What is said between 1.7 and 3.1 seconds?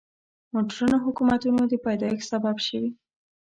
د پیدایښت سبب شوي.